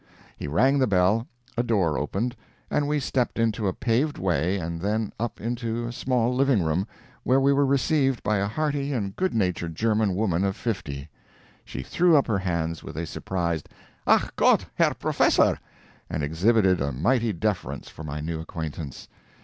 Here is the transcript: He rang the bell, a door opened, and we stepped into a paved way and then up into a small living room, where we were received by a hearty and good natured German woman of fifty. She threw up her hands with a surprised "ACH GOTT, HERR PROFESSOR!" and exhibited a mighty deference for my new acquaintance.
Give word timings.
He 0.35 0.47
rang 0.47 0.79
the 0.79 0.87
bell, 0.87 1.27
a 1.55 1.61
door 1.61 1.95
opened, 1.95 2.35
and 2.71 2.87
we 2.87 2.99
stepped 2.99 3.37
into 3.37 3.67
a 3.67 3.71
paved 3.75 4.17
way 4.17 4.57
and 4.57 4.81
then 4.81 5.13
up 5.19 5.39
into 5.39 5.85
a 5.85 5.91
small 5.91 6.33
living 6.33 6.63
room, 6.63 6.87
where 7.21 7.39
we 7.39 7.53
were 7.53 7.67
received 7.67 8.23
by 8.23 8.37
a 8.37 8.47
hearty 8.47 8.93
and 8.93 9.15
good 9.15 9.31
natured 9.35 9.75
German 9.75 10.15
woman 10.15 10.43
of 10.43 10.55
fifty. 10.55 11.07
She 11.63 11.83
threw 11.83 12.17
up 12.17 12.25
her 12.25 12.39
hands 12.39 12.81
with 12.83 12.97
a 12.97 13.05
surprised 13.05 13.69
"ACH 14.07 14.35
GOTT, 14.37 14.65
HERR 14.73 14.95
PROFESSOR!" 14.95 15.59
and 16.09 16.23
exhibited 16.23 16.81
a 16.81 16.91
mighty 16.91 17.31
deference 17.31 17.87
for 17.87 18.03
my 18.03 18.19
new 18.21 18.39
acquaintance. 18.41 19.07